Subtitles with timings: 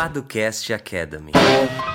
[0.00, 1.89] Paducast Academy.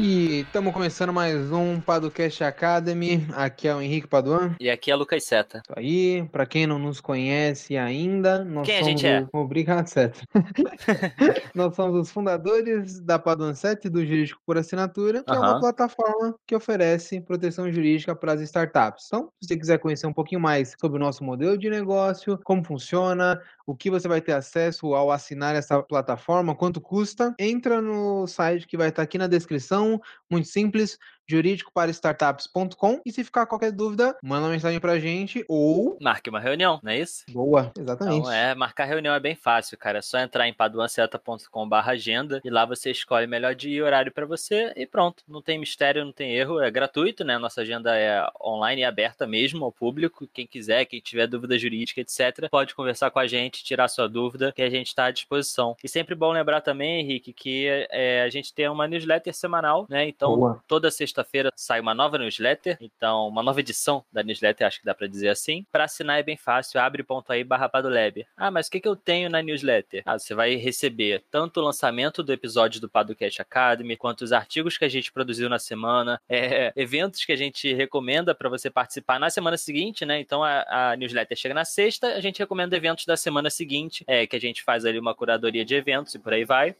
[0.00, 3.26] E estamos começando mais um Paducast Academy.
[3.34, 4.54] Aqui é o Henrique Paduan.
[4.60, 5.58] E aqui é Lucas Seta.
[5.64, 9.26] Isso aí, para quem não nos conhece ainda, nós Quem a somos gente é?
[9.32, 10.20] o- Obrigado, Seta.
[11.52, 16.34] nós somos os fundadores da Paduan 7 do Jurídico por Assinatura, que é uma plataforma
[16.46, 19.06] que oferece proteção jurídica para as startups.
[19.08, 22.62] Então, se você quiser conhecer um pouquinho mais sobre o nosso modelo de negócio, como
[22.64, 28.26] funciona, o que você vai ter acesso ao assinar essa plataforma, quanto custa, entra no
[28.28, 29.87] site que vai estar aqui na descrição,
[30.30, 36.30] muito simples, jurídicoparastartups.com e se ficar qualquer dúvida, manda uma mensagem pra gente ou Marque
[36.30, 37.24] uma reunião, não é isso?
[37.30, 38.18] boa, exatamente.
[38.18, 39.98] Então, é, marcar reunião é bem fácil, cara.
[39.98, 44.26] É só entrar em paduanceta.com.br agenda e lá você escolhe melhor dia e horário pra
[44.26, 45.22] você e pronto.
[45.28, 47.38] Não tem mistério, não tem erro, é gratuito, né?
[47.38, 50.28] Nossa agenda é online e aberta mesmo ao público.
[50.32, 54.52] Quem quiser, quem tiver dúvida jurídica, etc., pode conversar com a gente, tirar sua dúvida,
[54.52, 55.76] que a gente está à disposição.
[55.82, 60.08] E sempre bom lembrar também, Henrique, que é, a gente tem uma newsletter semanal, né?
[60.08, 60.62] Então, Boa.
[60.66, 64.94] toda sexta-feira sai uma nova newsletter, então uma nova edição da newsletter, acho que dá
[64.94, 65.66] pra dizer assim.
[65.70, 68.26] Pra assinar é bem fácil, abre.aí barra Padolab.
[68.36, 70.02] Ah, mas o que, que eu tenho na newsletter?
[70.06, 74.78] Ah, você vai receber tanto o lançamento do episódio do Padocast Academy, quanto os artigos
[74.78, 79.18] que a gente produziu na semana, é, eventos que a gente recomenda pra você participar
[79.18, 80.20] na semana seguinte, né?
[80.20, 84.26] Então a, a newsletter chega na sexta, a gente recomenda eventos da semana seguinte, é,
[84.26, 86.74] que a gente faz ali uma curadoria de eventos e por aí vai.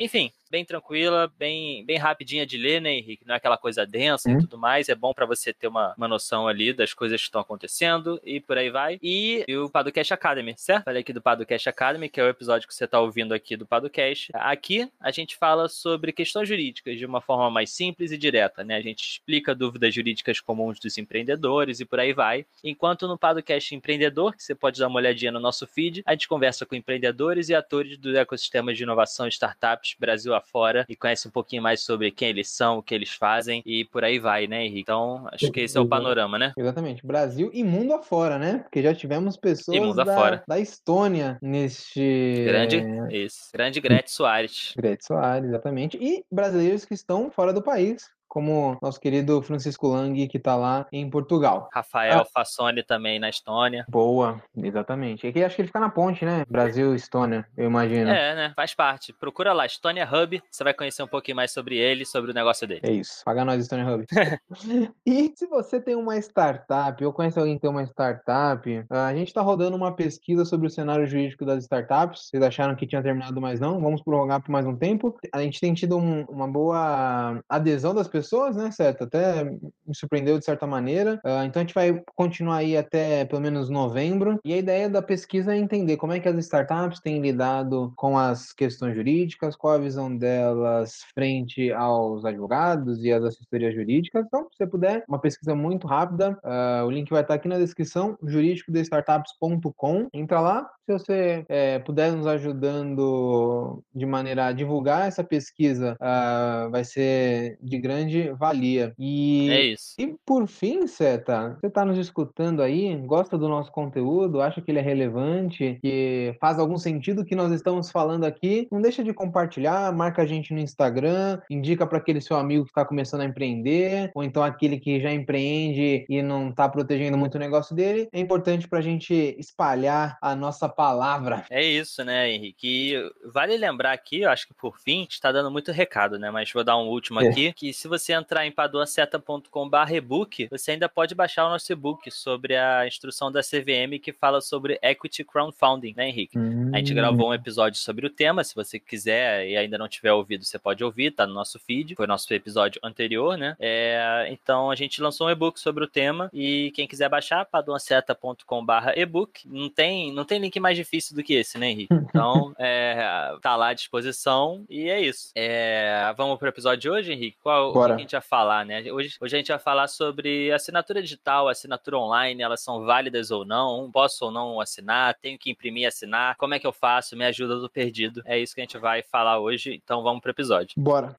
[0.00, 3.22] Enfim, bem tranquila, bem, bem rapidinha de ler, né, Henrique?
[3.26, 4.38] Não é aquela coisa densa Hum.
[4.38, 4.88] e tudo mais.
[4.88, 8.40] É bom pra você ter uma, uma noção ali das coisas que estão acontecendo e
[8.40, 8.98] por aí vai.
[9.02, 10.84] E, e o Padocast Academy, certo?
[10.86, 13.66] Falei aqui do Padocast Academy, que é o episódio que você tá ouvindo aqui do
[13.66, 14.30] Padocast.
[14.32, 18.76] Aqui a gente fala sobre questões jurídicas de uma forma mais simples e direta, né?
[18.76, 22.46] A gente explica dúvidas jurídicas comuns dos empreendedores e por aí vai.
[22.64, 26.26] Enquanto no Padocast Empreendedor, que você pode dar uma olhadinha no nosso feed, a gente
[26.26, 31.26] conversa com empreendedores e atores do ecossistema de inovação e startups Brasil afora e conhece
[31.26, 34.46] um pouquinho mais sobre quem eles são, o que eles fazem e por aí vai,
[34.46, 34.80] né, Henrique?
[34.80, 36.52] Então, acho que esse é o panorama, né?
[36.56, 37.06] Exatamente.
[37.06, 38.58] Brasil e mundo afora, né?
[38.58, 42.44] Porque já tivemos pessoas da, da Estônia neste.
[42.44, 43.50] Grande, isso.
[43.52, 44.74] Grande Gretchen Soares.
[44.76, 45.96] Grete Soares, exatamente.
[46.00, 50.86] E brasileiros que estão fora do país, como nosso querido Francisco Lang, que tá lá
[50.92, 51.68] em Portugal.
[51.74, 52.24] Rafael Ah.
[52.24, 53.84] Fassoni também na Estônia.
[53.88, 55.26] Boa, exatamente.
[55.26, 56.44] É que acho que ele fica na ponte, né?
[56.48, 58.08] Brasil e Estônia, eu imagino.
[58.10, 58.52] É, né?
[58.54, 59.12] Faz parte.
[59.12, 60.40] Procura lá, Estônia Hub.
[60.50, 62.80] Você vai conhecer um pouquinho mais sobre ele, sobre o negócio dele.
[62.84, 63.22] É isso.
[63.24, 64.06] Paga nós, Stone Hub.
[65.04, 69.14] e se você tem uma startup ou conhece alguém que tem uma startup, ah, a
[69.14, 72.28] gente está rodando uma pesquisa sobre o cenário jurídico das startups.
[72.28, 73.80] Vocês acharam que tinha terminado, mas não.
[73.80, 75.18] Vamos prorrogar por mais um tempo.
[75.34, 78.19] A gente tem tido um- uma boa adesão das pessoas,
[78.56, 79.04] né, certo?
[79.04, 81.20] Até me surpreendeu de certa maneira.
[81.24, 84.38] Ah, então a gente vai continuar aí até pelo menos novembro.
[84.44, 88.18] E a ideia da pesquisa é entender como é que as startups têm lidado com
[88.18, 94.24] as questões jurídicas, qual a visão delas frente aos advogados e às assessorias jurídicas.
[94.26, 96.38] Então, se você puder, uma pesquisa muito rápida.
[96.44, 100.08] ah, o link vai estar aqui na descrição, jurídicodestartups.com.
[100.12, 100.70] Entra lá.
[100.86, 107.58] Se você eh, puder nos ajudando de maneira a divulgar essa pesquisa, ah, vai ser
[107.62, 108.94] de grande valia.
[108.98, 109.94] E É isso.
[109.98, 114.70] e por fim, Seta, você está nos escutando aí, gosta do nosso conteúdo, acha que
[114.70, 119.02] ele é relevante, que faz algum sentido o que nós estamos falando aqui, não deixa
[119.04, 123.20] de compartilhar, marca a gente no Instagram, indica para aquele seu amigo que está começando
[123.22, 127.74] a empreender, ou então aquele que já empreende e não está protegendo muito o negócio
[127.74, 128.08] dele.
[128.12, 131.44] É importante para a gente espalhar a nossa palavra.
[131.50, 132.66] É isso, né, Henrique?
[132.94, 136.30] E vale lembrar aqui, eu acho que por fim, está dando muito recado, né?
[136.30, 137.28] Mas vou dar um último É.
[137.28, 142.10] aqui, que se você entrar em paduaceta.com.br ebook, você ainda pode baixar o nosso e-book
[142.10, 146.38] sobre a instrução da CVM que fala sobre equity crowdfunding, né, Henrique?
[146.72, 150.12] A gente gravou um episódio sobre o tema, se você quiser e ainda não tiver
[150.12, 153.56] ouvido, você pode ouvir, tá no nosso feed, foi o nosso episódio anterior, né?
[153.58, 158.90] É, então a gente lançou um e-book sobre o tema e quem quiser baixar, paduaceta.com.br
[158.96, 161.90] ebook, não tem, não tem link mais difícil do que esse, né, Henrique?
[162.10, 165.30] Então, é, tá lá à disposição e é isso.
[165.34, 167.36] É, vamos pro episódio de hoje, Henrique?
[167.40, 168.80] Qual que a gente vai falar, né?
[168.92, 173.44] Hoje, hoje a gente vai falar sobre assinatura digital, assinatura online, elas são válidas ou
[173.44, 177.16] não, posso ou não assinar, tenho que imprimir e assinar, como é que eu faço,
[177.16, 178.22] me ajuda do perdido.
[178.24, 180.74] É isso que a gente vai falar hoje, então vamos pro episódio.
[180.76, 181.16] Bora.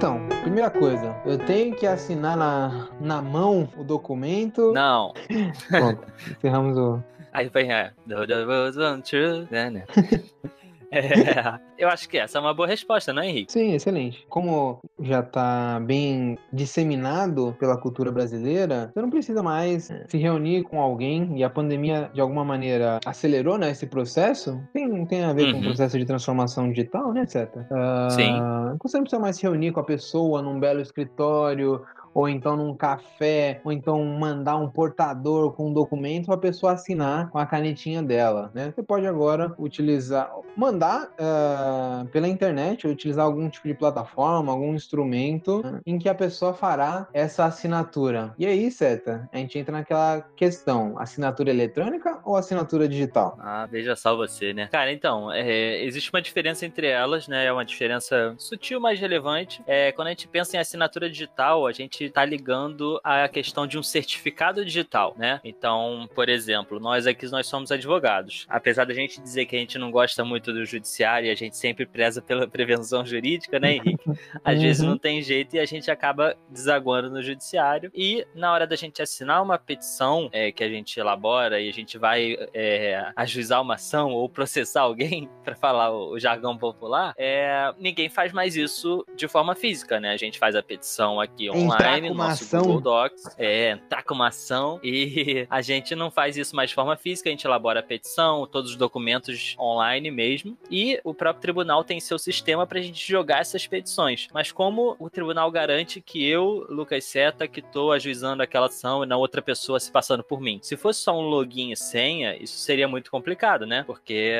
[0.00, 4.72] Então, primeira coisa, eu tenho que assinar na, na mão o documento.
[4.72, 5.12] Não.
[5.68, 7.02] Pronto, encerramos o.
[7.32, 7.50] Aí.
[7.50, 9.46] The world's untrue.
[9.50, 9.84] né, né?
[10.92, 13.52] É, eu acho que essa é uma boa resposta, não é, Henrique?
[13.52, 14.26] Sim, excelente.
[14.28, 20.80] Como já está bem disseminado pela cultura brasileira, você não precisa mais se reunir com
[20.80, 24.60] alguém e a pandemia, de alguma maneira, acelerou né, esse processo.
[24.72, 25.52] Tem, tem a ver uhum.
[25.52, 27.54] com o processo de transformação digital, né, etc.
[27.56, 28.40] Uh, Sim.
[28.82, 31.82] Você não precisa mais se reunir com a pessoa num belo escritório
[32.14, 36.72] ou então num café, ou então mandar um portador com um documento para a pessoa
[36.72, 38.72] assinar com a canetinha dela, né?
[38.74, 45.60] Você pode agora utilizar, mandar uh, pela internet, utilizar algum tipo de plataforma, algum instrumento
[45.60, 48.34] uh, em que a pessoa fará essa assinatura.
[48.38, 53.36] E aí, Seta, a gente entra naquela questão: assinatura eletrônica ou assinatura digital?
[53.40, 54.68] Ah, veja só você, né?
[54.70, 57.46] Cara, então, é, existe uma diferença entre elas, né?
[57.46, 59.62] É uma diferença sutil, mas relevante.
[59.66, 63.78] É, quando a gente pensa em assinatura digital, a gente está ligando a questão de
[63.78, 65.40] um certificado digital, né?
[65.44, 68.46] Então, por exemplo, nós aqui nós somos advogados.
[68.48, 71.56] Apesar da gente dizer que a gente não gosta muito do judiciário e a gente
[71.56, 74.04] sempre preza pela prevenção jurídica, né, Henrique?
[74.44, 74.62] Às uhum.
[74.62, 77.90] vezes não tem jeito e a gente acaba desaguando no judiciário.
[77.94, 81.72] E na hora da gente assinar uma petição é, que a gente elabora e a
[81.72, 87.72] gente vai é, ajuizar uma ação ou processar alguém, para falar o, jargão popular, é,
[87.78, 90.12] ninguém faz mais isso de forma física, né?
[90.12, 92.62] A gente faz a petição aqui online entrar com uma ação.
[92.62, 93.22] Google Docs.
[93.38, 94.80] É, entrar com uma ação.
[94.82, 98.46] E a gente não faz isso mais de forma física, a gente elabora a petição,
[98.46, 100.56] todos os documentos online mesmo.
[100.70, 104.28] E o próprio tribunal tem seu sistema para a gente jogar essas petições.
[104.32, 109.06] Mas como o tribunal garante que eu, Lucas Seta, que estou ajuizando aquela ação e
[109.06, 110.58] não outra pessoa se passando por mim?
[110.62, 113.84] Se fosse só um login e senha, isso seria muito complicado, né?
[113.86, 114.34] Porque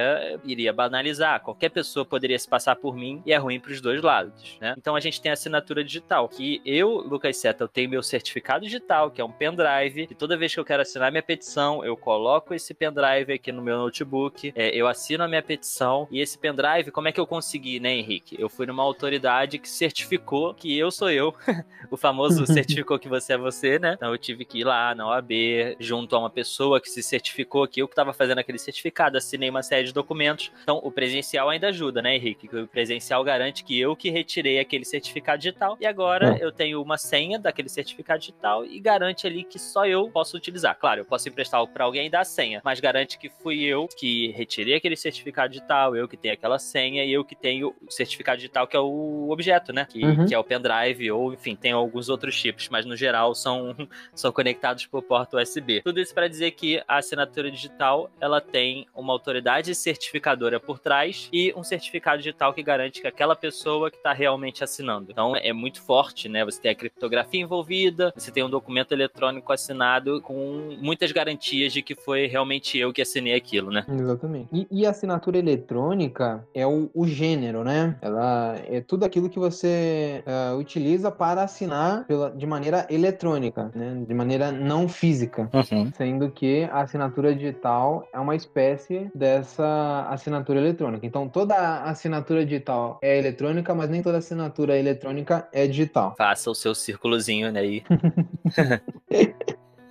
[0.45, 1.41] iria banalizar.
[1.41, 4.75] Qualquer pessoa poderia se passar por mim e é ruim para os dois lados, né?
[4.77, 9.11] Então a gente tem a assinatura digital, que eu, Lucas eu tenho meu certificado digital,
[9.11, 12.55] que é um pendrive, e toda vez que eu quero assinar minha petição, eu coloco
[12.55, 16.91] esse pendrive aqui no meu notebook, é, eu assino a minha petição, e esse pendrive,
[16.91, 18.37] como é que eu consegui, né, Henrique?
[18.39, 21.35] Eu fui numa autoridade que certificou que eu sou eu,
[21.91, 23.95] o famoso certificou que você é você, né?
[23.97, 25.31] Então eu tive que ir lá na OAB,
[25.79, 29.51] junto a uma pessoa que se certificou que eu que estava fazendo aquele certificado, assinei
[29.51, 30.51] uma série de documentos.
[30.63, 32.49] Então o presencial ainda ajuda, né, Henrique?
[32.55, 36.45] O presencial garante que eu que retirei aquele certificado digital, e agora é.
[36.45, 40.37] eu tenho uma senha senha daquele certificado digital e garante ali que só eu posso
[40.37, 40.77] utilizar.
[40.79, 43.87] Claro, eu posso emprestar para alguém e dar a senha, mas garante que fui eu
[43.97, 47.91] que retirei aquele certificado digital, eu que tenho aquela senha e eu que tenho o
[47.91, 49.87] certificado digital que é o objeto, né?
[49.89, 50.27] Que, uhum.
[50.27, 53.77] que é o pendrive ou, enfim, tem alguns outros chips, mas no geral são,
[54.15, 55.83] são conectados por porta USB.
[55.83, 61.29] Tudo isso para dizer que a assinatura digital ela tem uma autoridade certificadora por trás
[61.33, 65.11] e um certificado digital que garante que aquela pessoa que está realmente assinando.
[65.11, 66.45] Então é muito forte, né?
[66.45, 71.73] Você tem a criptografia fotografia envolvida, você tem um documento eletrônico assinado com muitas garantias
[71.73, 73.85] de que foi realmente eu que assinei aquilo, né?
[73.89, 74.49] Exatamente.
[74.53, 77.97] E, e a assinatura eletrônica é o, o, gênero, né?
[78.01, 84.05] Ela é tudo aquilo que você uh, utiliza para assinar pela, de maneira eletrônica, né?
[84.07, 85.49] De maneira não física.
[85.53, 85.91] Uhum.
[85.97, 91.07] Sendo que a assinatura digital é uma espécie dessa assinatura eletrônica.
[91.07, 96.15] Então, toda assinatura digital é eletrônica, mas nem toda assinatura eletrônica é digital.
[96.17, 97.83] Faça o seu círculo círculozinho né, aí.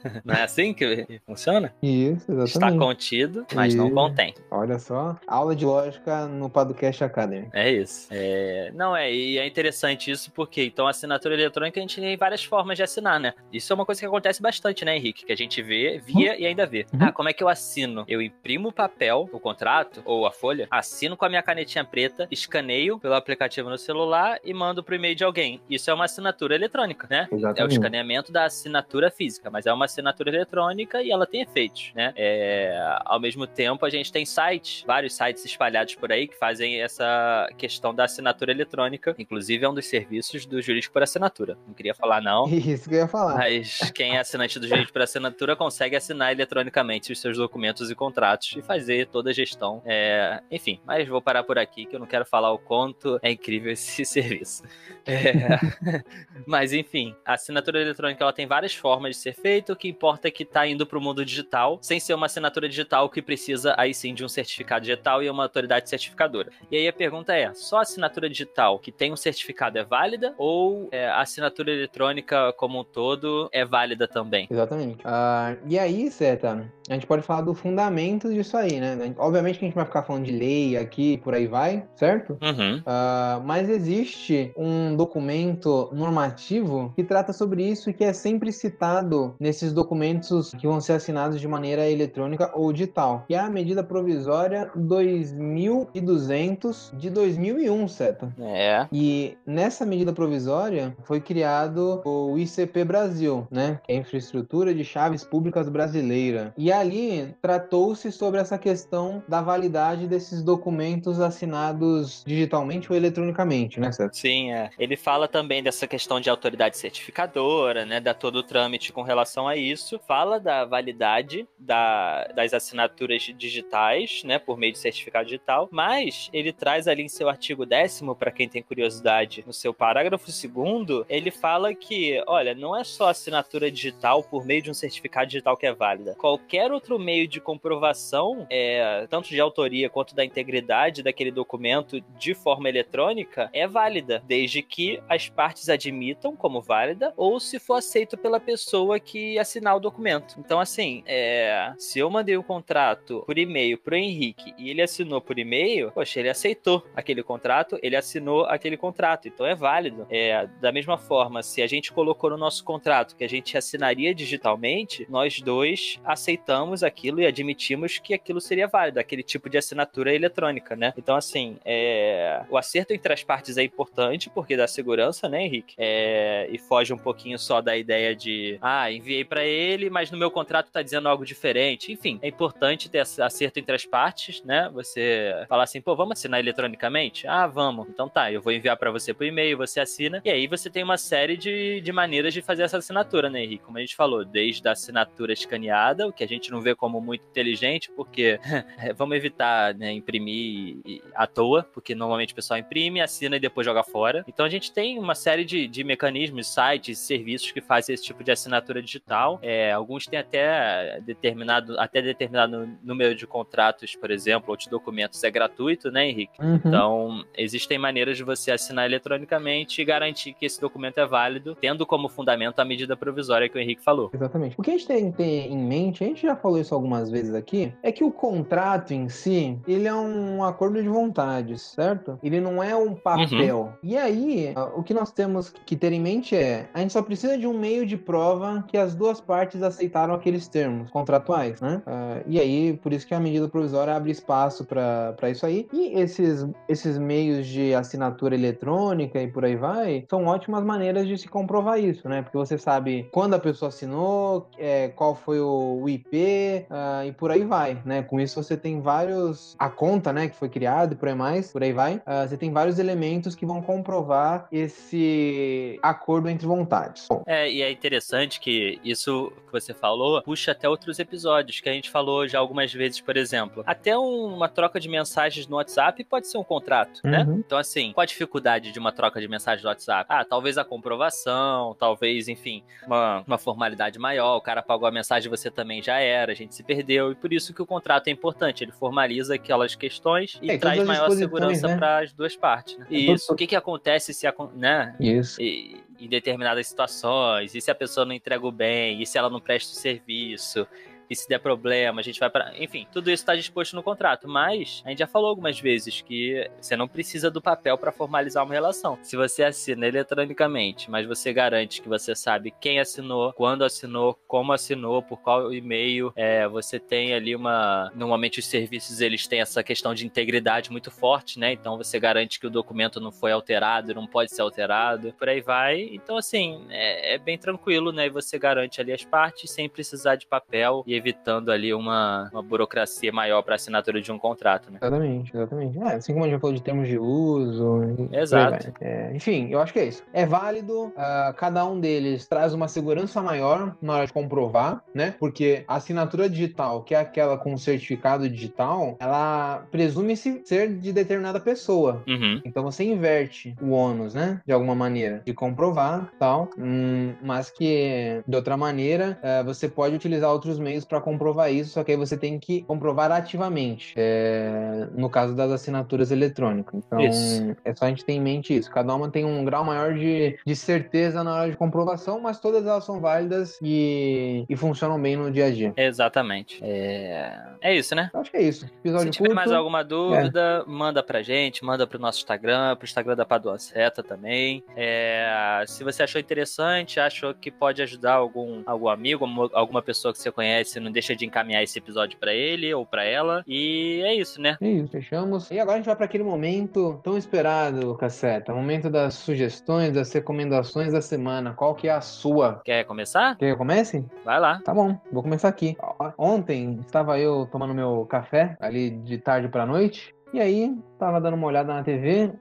[0.24, 1.74] Não é assim que funciona?
[1.82, 2.48] Isso, exatamente.
[2.48, 4.34] Está contido, mas não contém.
[4.52, 7.50] Olha só, aula de lógica no Podcast Academy.
[7.54, 8.08] É isso.
[8.12, 8.72] É...
[8.74, 12.44] Não, é, e é interessante isso porque, então, a assinatura eletrônica a gente tem várias
[12.44, 13.34] formas de assinar, né?
[13.52, 15.26] Isso é uma coisa que acontece bastante, né, Henrique?
[15.26, 16.40] Que a gente vê, via uhum.
[16.40, 16.86] e ainda vê.
[16.94, 17.00] Uhum.
[17.02, 18.06] Ah, como é que eu assino?
[18.08, 22.28] Eu imprimo o papel, o contrato, ou a folha, assino com a minha canetinha preta,
[22.32, 25.62] escaneio pelo aplicativo no celular e mando pro e-mail de alguém.
[25.70, 27.28] Isso é uma assinatura eletrônica, né?
[27.32, 27.62] Exatamente.
[27.62, 31.92] É o escaneamento da assinatura física, mas é uma assinatura eletrônica e ela tem efeitos,
[31.96, 32.14] né?
[32.16, 36.82] É, ao mesmo tempo, a gente tem sites, vários sites espalhados por aí que fazem
[36.82, 39.16] essa questão da assinatura eletrônica.
[39.18, 41.58] Inclusive, é um dos serviços do jurídico por assinatura.
[41.68, 42.48] Não queria falar, não.
[42.50, 43.36] Isso que eu ia falar.
[43.36, 47.96] Mas quem é assinante do jurídico por assinatura consegue assinar eletronicamente os seus documentos e
[47.96, 49.82] contratos e fazer toda a gestão.
[49.86, 53.32] É, enfim, mas vou parar por aqui que eu não quero falar o quanto é
[53.32, 54.64] incrível esse serviço.
[55.06, 56.04] É,
[56.46, 60.32] mas enfim, a assinatura eletrônica ela tem várias formas de ser feita que importa é
[60.32, 64.14] que tá indo pro mundo digital, sem ser uma assinatura digital que precisa aí sim
[64.14, 66.52] de um certificado digital e uma autoridade certificadora.
[66.70, 70.36] E aí a pergunta é: só a assinatura digital que tem um certificado é válida
[70.38, 74.48] ou é, a assinatura eletrônica como um todo é válida também?
[74.52, 75.02] Exatamente.
[75.06, 79.14] Uh, e aí, Seta, a gente pode falar do fundamento disso aí, né?
[79.18, 82.38] Obviamente que a gente vai ficar falando de lei aqui e por aí vai, certo?
[82.42, 82.78] Uhum.
[82.80, 89.36] Uh, mas existe um documento normativo que trata sobre isso e que é sempre citado
[89.40, 93.84] nesses documentos que vão ser assinados de maneira eletrônica ou digital, que é a medida
[93.84, 98.32] provisória 2200 de 2001, certo?
[98.40, 98.88] É.
[98.92, 103.80] E nessa medida provisória foi criado o ICP Brasil, né?
[103.84, 106.54] Que é a Infraestrutura de Chaves Públicas Brasileira.
[106.58, 113.92] E ali tratou-se sobre essa questão da validade desses documentos assinados digitalmente ou eletronicamente, né,
[113.92, 114.18] certo?
[114.18, 114.70] Sim, é.
[114.78, 118.00] Ele fala também dessa questão de autoridade certificadora, né?
[118.00, 120.00] Da todo o trâmite com relação a isso.
[120.08, 124.40] Fala da validade da, das assinaturas digitais, né?
[124.40, 125.68] Por meio de certificado digital.
[125.72, 130.32] Mas ele traz ali em seu artigo décimo, para quem tem curiosidade, no seu parágrafo
[130.32, 135.28] segundo, ele fala que, olha, não é só assinatura digital por meio de um certificado
[135.28, 136.16] digital que é válida.
[136.16, 142.34] Qualquer outro meio de comprovação, é, tanto de autoria quanto da integridade daquele documento de
[142.34, 148.18] forma eletrônica, é válida, desde que as partes admitam como válida ou se for aceito
[148.18, 150.36] pela pessoa que assinar o documento.
[150.38, 154.82] Então, assim, é, se eu mandei o um contrato por e-mail pro Henrique e ele
[154.82, 160.06] assinou por e-mail, poxa, ele aceitou aquele contrato, ele assinou aquele contrato, então é válido.
[160.10, 164.14] É, da mesma forma, se a gente colocou no nosso contrato que a gente assinaria
[164.14, 170.14] digitalmente, nós dois aceitamos aquilo e admitimos que aquilo seria válido, aquele tipo de assinatura
[170.14, 170.94] eletrônica, né?
[170.98, 172.44] Então, assim, é...
[172.50, 175.74] o acerto entre as partes é importante porque dá segurança, né, Henrique?
[175.78, 176.48] É...
[176.52, 180.32] E foge um pouquinho só da ideia de, ah, enviei para ele, mas no meu
[180.32, 181.92] contrato tá dizendo algo diferente.
[181.92, 184.70] Enfim, é importante ter acerto entre as partes, né?
[184.74, 187.28] Você falar assim, pô, vamos assinar eletronicamente?
[187.28, 187.88] Ah, vamos.
[187.90, 190.84] Então tá, eu vou enviar para você por e-mail, você assina, e aí você tem
[190.84, 193.64] uma série de, de maneiras de fazer essa assinatura, né, Henrique?
[193.64, 197.02] Como a gente falou, desde a assinatura escaneada, o que a gente não vê como
[197.02, 198.40] muito inteligente, porque
[198.96, 200.78] vamos evitar né, imprimir
[201.16, 204.24] à toa, porque normalmente o pessoal imprime, assina e depois joga fora.
[204.28, 208.24] Então a gente tem uma série de, de mecanismos, sites, serviços que fazem esse tipo
[208.24, 209.29] de assinatura digital.
[209.42, 215.24] É, alguns têm até determinado, até determinado número de contratos, por exemplo, ou de documentos
[215.24, 216.42] é gratuito, né, Henrique?
[216.42, 216.56] Uhum.
[216.56, 221.86] Então, existem maneiras de você assinar eletronicamente e garantir que esse documento é válido, tendo
[221.86, 224.10] como fundamento a medida provisória que o Henrique falou.
[224.14, 224.56] Exatamente.
[224.58, 227.10] O que a gente tem que ter em mente, a gente já falou isso algumas
[227.10, 232.20] vezes aqui, é que o contrato em si, ele é um acordo de vontades, certo?
[232.22, 233.60] Ele não é um papel.
[233.60, 233.90] Uhum.
[233.90, 237.38] E aí, o que nós temos que ter em mente é, a gente só precisa
[237.38, 241.82] de um meio de prova que as duas partes aceitaram aqueles termos contratuais, né?
[241.88, 245.68] Uh, e aí, por isso que a medida provisória abre espaço para isso aí.
[245.72, 251.18] E esses, esses meios de assinatura eletrônica e por aí vai, são ótimas maneiras de
[251.18, 252.22] se comprovar isso, né?
[252.22, 257.12] Porque você sabe quando a pessoa assinou, é, qual foi o IP uh, ah, e
[257.12, 258.04] por aí vai, né?
[258.04, 259.56] Com isso você tem vários.
[259.58, 261.96] A conta, né, que foi criada e por aí mais, por aí vai.
[261.96, 267.08] Uh, você tem vários elementos que vão comprovar esse acordo entre vontades.
[267.26, 271.74] É, e é interessante que isso que você falou puxa até outros episódios que a
[271.74, 273.64] gente falou já algumas vezes, por exemplo.
[273.66, 277.20] Até uma troca de mensagens no WhatsApp pode ser um contrato, né?
[277.20, 277.36] uhum.
[277.36, 277.44] né?
[277.46, 280.06] Então, assim, qual a dificuldade de uma troca de mensagem no WhatsApp?
[280.10, 285.30] Ah, talvez a comprovação, talvez, enfim, uma, uma formalidade maior, o cara pagou a mensagem
[285.30, 288.12] você também já era, a gente se perdeu, e por isso que o contrato é
[288.12, 291.78] importante, ele formaliza aquelas questões e é, traz maior segurança né?
[291.78, 292.78] para as duas partes.
[292.78, 292.88] Né?
[292.92, 294.96] É isso, o que que acontece se, né?
[295.00, 295.42] Isso.
[295.42, 299.30] E, em determinadas situações, e se a pessoa não entrega o bem, e se ela
[299.30, 300.68] não presta o serviço,
[301.10, 302.54] e se der problema, a gente vai para.
[302.58, 304.28] Enfim, tudo isso está disposto no contrato.
[304.28, 308.44] Mas a gente já falou algumas vezes que você não precisa do papel para formalizar
[308.44, 308.98] uma relação.
[309.02, 314.54] Se você assina eletronicamente, mas você garante que você sabe quem assinou, quando assinou, como
[314.54, 317.92] assinou, por qual e-mail, é, você tem ali uma.
[317.96, 321.52] Normalmente os serviços eles têm essa questão de integridade muito forte, né?
[321.54, 325.42] Então você garante que o documento não foi alterado, não pode ser alterado, por aí
[325.42, 325.82] vai.
[325.92, 328.08] Então, assim, é, é bem tranquilo, né?
[328.08, 332.42] E você garante ali as partes sem precisar de papel e evitando ali uma, uma
[332.42, 334.80] burocracia maior para assinatura de um contrato, né?
[334.82, 335.80] Exatamente, exatamente.
[335.80, 337.82] É, assim como a gente já falou de termos de uso.
[338.12, 338.72] Exato.
[338.82, 340.04] É, enfim, eu acho que é isso.
[340.14, 345.16] É válido, uh, cada um deles traz uma segurança maior na hora de comprovar, né?
[345.20, 351.40] Porque a assinatura digital, que é aquela com certificado digital, ela presume-se ser de determinada
[351.40, 352.04] pessoa.
[352.08, 352.42] Uhum.
[352.46, 354.42] Então você inverte o ônus, né?
[354.46, 359.96] De alguma maneira, de comprovar tal, hum, mas que de outra maneira uh, você pode
[359.96, 364.88] utilizar outros meios para comprovar isso, só que aí você tem que comprovar ativamente, é,
[364.96, 366.82] no caso das assinaturas eletrônicas.
[366.86, 367.56] Então, Isso.
[367.64, 368.72] é só a gente ter em mente isso.
[368.72, 372.66] Cada uma tem um grau maior de, de certeza na hora de comprovação, mas todas
[372.66, 375.74] elas são válidas e, e funcionam bem no dia a dia.
[375.78, 376.60] Exatamente.
[376.64, 378.10] É, é isso, né?
[378.14, 378.66] Acho que é isso.
[378.66, 379.36] Episódio Se tiver curto.
[379.36, 384.02] mais alguma dúvida, manda pra gente, manda pro nosso Instagram, pro Instagram da Padua Seta
[384.02, 384.64] também.
[384.76, 390.20] É, se você achou interessante, achou que pode ajudar algum, algum amigo, alguma pessoa que
[390.20, 393.44] você conhece, não deixa de encaminhar esse episódio pra ele ou pra ela.
[393.48, 394.58] E é isso, né?
[394.62, 395.50] É isso, fechamos.
[395.52, 398.54] E agora a gente vai para aquele momento tão esperado, Caceta.
[398.54, 401.54] Momento das sugestões, das recomendações da semana.
[401.54, 402.62] Qual que é a sua?
[402.64, 403.38] Quer começar?
[403.38, 404.06] Quer que eu comece?
[404.24, 404.60] Vai lá.
[404.64, 405.76] Tá bom, vou começar aqui.
[406.18, 410.14] Ontem estava eu tomando meu café ali de tarde pra noite.
[410.34, 412.32] E aí, tava dando uma olhada na TV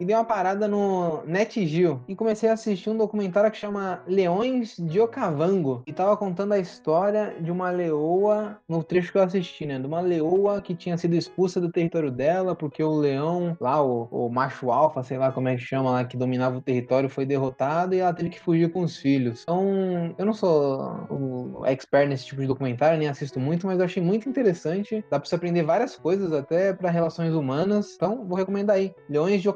[0.00, 4.76] e dei uma parada no NetGeo e comecei a assistir um documentário que chama Leões
[4.78, 9.66] de Okavango e tava contando a história de uma leoa no trecho que eu assisti,
[9.66, 9.78] né?
[9.78, 14.08] De uma leoa que tinha sido expulsa do território dela porque o leão, lá o,
[14.10, 17.26] o macho alfa, sei lá como é que chama lá, que dominava o território, foi
[17.26, 19.42] derrotado e ela teve que fugir com os filhos.
[19.42, 23.84] Então, eu não sou o expert nesse tipo de documentário, nem assisto muito, mas eu
[23.84, 25.04] achei muito interessante.
[25.10, 27.94] Dá pra você aprender várias coisas até pra relações humanas.
[27.94, 28.94] Então, vou recomendar aí.
[29.08, 29.48] Leões de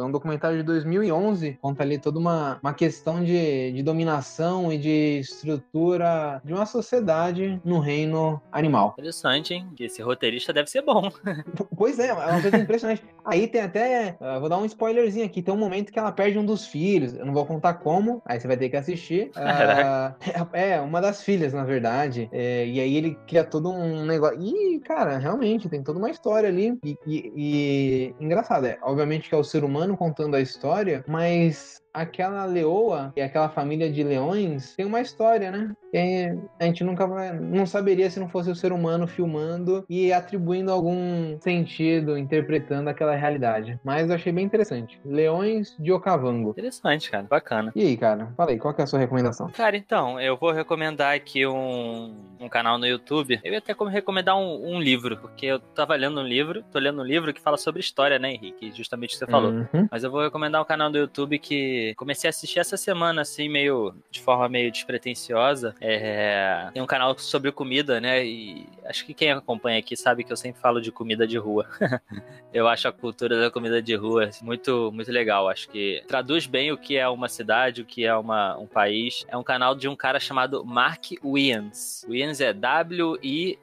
[0.00, 4.78] É um documentário de 2011, conta ali toda uma, uma questão de, de dominação e
[4.78, 8.94] de estrutura de uma sociedade no reino animal.
[8.98, 9.66] Interessante, hein?
[9.76, 11.10] Que esse roteirista deve ser bom.
[11.76, 13.02] Pois é, é uma coisa impressionante.
[13.24, 14.16] Aí tem até.
[14.20, 15.42] ah, vou dar um spoilerzinho aqui.
[15.42, 17.14] Tem um momento que ela perde um dos filhos.
[17.14, 19.30] Eu não vou contar como, aí você vai ter que assistir.
[19.34, 20.14] Ah,
[20.52, 22.28] é, uma das filhas, na verdade.
[22.32, 24.40] É, e aí ele cria todo um negócio.
[24.40, 26.78] E, cara, realmente, tem toda uma história ali.
[26.84, 28.78] E, e- e- engraçado, é.
[28.82, 33.90] Obviamente que é o ser humano contando a história, mas aquela leoa e aquela família
[33.90, 35.70] de leões tem uma história, né?
[35.92, 40.12] Que a gente nunca vai, não saberia se não fosse o ser humano filmando e
[40.12, 43.78] atribuindo algum sentido, interpretando aquela realidade.
[43.84, 45.00] Mas eu achei bem interessante.
[45.04, 46.50] Leões de Okavango.
[46.50, 47.26] Interessante, cara.
[47.30, 47.72] Bacana.
[47.76, 48.32] E aí, cara?
[48.36, 49.48] Fala aí, qual que é a sua recomendação?
[49.50, 53.40] Cara, então, eu vou recomendar aqui um, um canal no YouTube.
[53.44, 56.80] Eu ia até como recomendar um, um livro, porque eu tava lendo um livro, tô
[56.80, 58.72] lendo um livro que fala sobre história, né, Henrique?
[58.74, 59.52] Justamente o que você falou.
[59.52, 59.88] Uhum.
[59.90, 63.48] Mas eu vou recomendar um canal do YouTube que comecei a assistir essa semana, assim,
[63.48, 65.74] meio de forma meio despretensiosa.
[65.80, 68.24] É, tem um canal sobre comida, né?
[68.24, 71.66] E acho que quem acompanha aqui sabe que eu sempre falo de comida de rua.
[72.52, 75.48] eu acho a cultura da comida de rua muito, muito legal.
[75.48, 79.24] Acho que traduz bem o que é uma cidade, o que é uma, um país.
[79.28, 82.06] É um canal de um cara chamado Mark Wiens.
[82.08, 83.58] Wiens é W-I-E-N-S,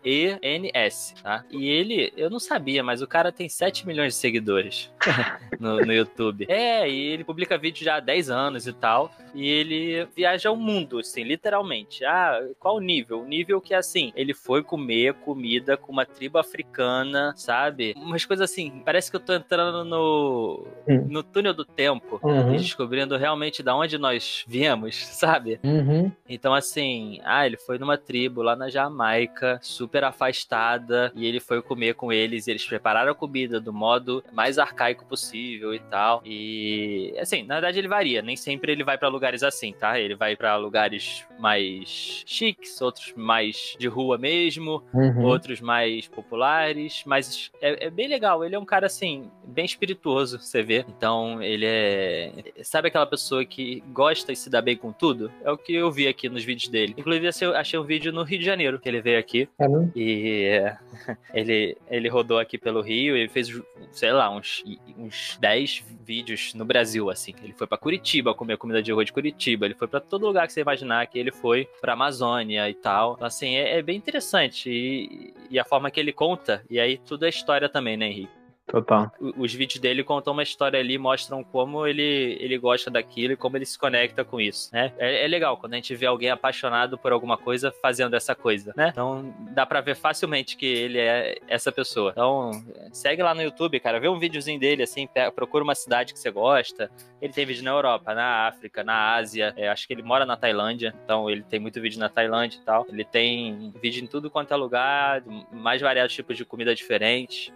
[1.22, 1.46] tá?
[1.50, 4.92] E ele, eu não sabia, mas o cara tem 7 milhões de seguidores
[5.60, 6.46] no, no YouTube.
[6.50, 9.12] É, e ele publica vídeo já há 10 anos e tal.
[9.34, 12.04] E ele viaja o mundo, assim, literalmente.
[12.04, 13.22] Ah, qual o nível?
[13.22, 17.94] O nível que, assim, ele foi comer comida com uma tribo africana, sabe?
[17.98, 21.06] Umas coisas assim, parece que eu tô entrando no, Hum.
[21.10, 22.54] no túnel do tempo Uhum.
[22.56, 25.60] e descobrindo realmente da onde nós viemos, sabe?
[25.64, 26.12] Uhum.
[26.28, 31.62] Então, assim, ah, ele foi numa tribo lá na Jamaica, super afastada, e ele foi
[31.62, 36.22] comer com eles, e eles prepararam a comida do modo mais arcaico possível e tal.
[36.26, 40.00] E, assim, na verdade ele varia, nem sempre ele vai pra lugares assim, tá?
[40.00, 45.24] Ele vai pra lugares mais chiques, outros mais de rua mesmo, Uhum.
[45.26, 48.44] outros mais populares, mas é, é bem legal.
[48.44, 50.84] Ele é um cara, assim, bem espirituoso, você vê.
[50.90, 52.32] Então, ele é.
[52.64, 55.32] Sabe aquela pessoa que gosta e se dá bem com tudo?
[55.44, 56.96] É o que eu vi aqui nos vídeos dele.
[56.98, 59.48] Inclusive, eu achei um vídeo no Rio de Janeiro, que ele veio aqui.
[59.58, 59.92] Caramba.
[59.96, 60.78] E é,
[61.34, 63.48] ele, ele rodou aqui pelo Rio e fez,
[63.92, 64.64] sei lá, uns,
[64.98, 67.34] uns 10 vídeos no Brasil, assim.
[67.44, 67.91] Ele foi pra Curitiba
[68.36, 69.66] comer comida de rua de Curitiba.
[69.66, 73.14] Ele foi pra todo lugar que você imaginar que ele foi, pra Amazônia e tal.
[73.14, 74.70] Então, assim, é, é bem interessante.
[74.70, 78.41] E, e a forma que ele conta, e aí tudo é história também, né, Henrique?
[78.72, 79.12] Total.
[79.38, 83.58] Os vídeos dele contam uma história ali, mostram como ele, ele gosta daquilo e como
[83.58, 84.94] ele se conecta com isso, né?
[84.98, 88.72] É, é legal quando a gente vê alguém apaixonado por alguma coisa fazendo essa coisa,
[88.78, 88.88] né?
[88.88, 92.12] Então dá pra ver facilmente que ele é essa pessoa.
[92.12, 92.52] Então
[92.94, 95.06] segue lá no YouTube, cara, vê um videozinho dele assim,
[95.36, 96.90] procura uma cidade que você gosta.
[97.22, 99.54] Ele tem vídeo na Europa, na África, na Ásia.
[99.58, 102.62] É, acho que ele mora na Tailândia, então ele tem muito vídeo na Tailândia e
[102.64, 102.86] tal.
[102.88, 107.52] Ele tem vídeo em tudo quanto é lugar, mais variados tipos de comida diferentes.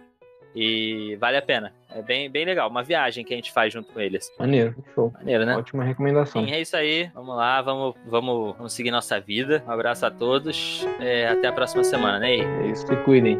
[0.56, 1.70] E vale a pena.
[1.94, 2.70] É bem, bem legal.
[2.70, 4.32] Uma viagem que a gente faz junto com eles.
[4.38, 4.74] Maneiro.
[4.94, 5.12] Show.
[5.18, 5.54] Maneiro, né?
[5.54, 6.42] Ótima recomendação.
[6.42, 7.10] Sim, é isso aí.
[7.14, 9.62] Vamos lá, vamos, vamos, vamos seguir nossa vida.
[9.66, 10.86] Um abraço a todos.
[10.98, 12.36] É, até a próxima semana, né?
[12.36, 12.86] É isso.
[12.86, 13.38] Se cuidem.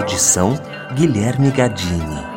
[0.00, 0.54] Edição
[0.94, 2.27] Guilherme Gadini.